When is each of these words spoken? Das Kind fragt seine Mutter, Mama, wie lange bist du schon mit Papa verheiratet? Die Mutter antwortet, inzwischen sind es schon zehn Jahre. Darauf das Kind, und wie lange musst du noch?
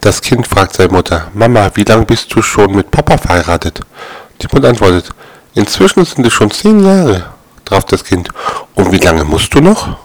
Das 0.00 0.22
Kind 0.22 0.46
fragt 0.46 0.74
seine 0.76 0.92
Mutter, 0.92 1.28
Mama, 1.34 1.70
wie 1.74 1.82
lange 1.82 2.04
bist 2.04 2.32
du 2.34 2.40
schon 2.40 2.74
mit 2.74 2.90
Papa 2.90 3.18
verheiratet? 3.18 3.80
Die 4.40 4.46
Mutter 4.52 4.68
antwortet, 4.68 5.10
inzwischen 5.54 6.04
sind 6.04 6.24
es 6.24 6.32
schon 6.32 6.50
zehn 6.50 6.84
Jahre. 6.84 7.26
Darauf 7.64 7.84
das 7.84 8.04
Kind, 8.04 8.28
und 8.74 8.92
wie 8.92 8.98
lange 8.98 9.24
musst 9.24 9.52
du 9.54 9.60
noch? 9.60 9.96